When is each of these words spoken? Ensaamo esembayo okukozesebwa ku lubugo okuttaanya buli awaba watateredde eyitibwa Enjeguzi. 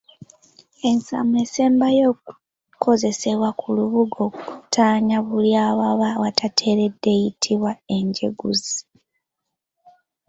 Ensaamo 0.89 1.35
esembayo 1.43 2.05
okukozesebwa 2.13 3.49
ku 3.59 3.67
lubugo 3.77 4.19
okuttaanya 4.27 5.17
buli 5.27 5.51
awaba 5.67 6.09
watateredde 6.23 7.09
eyitibwa 7.17 7.71
Enjeguzi. 7.95 8.77